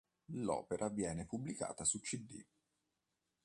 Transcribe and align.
L'opera 0.33 0.89
viene 0.89 1.27
pubblicata 1.27 1.85
su 1.85 1.99
cd. 1.99 2.43